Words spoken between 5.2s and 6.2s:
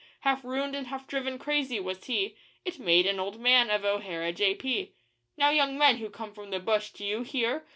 Now, young men who